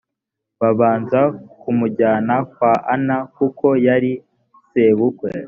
babanza 0.59 1.21
kumujyana 1.61 2.35
kwa 2.53 2.71
ana 2.93 3.15
kuko 3.35 3.67
yari 3.87 4.11
sebukwe 4.69 5.31